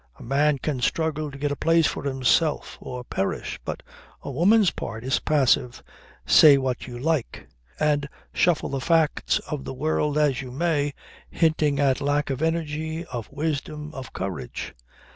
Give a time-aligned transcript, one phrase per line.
[0.17, 3.59] A man can struggle to get a place for himself or perish.
[3.63, 3.83] But
[4.23, 5.83] a woman's part is passive,
[6.25, 7.47] say what you like,
[7.79, 10.95] and shuffle the facts of the world as you may,
[11.29, 14.73] hinting at lack of energy, of wisdom, of courage.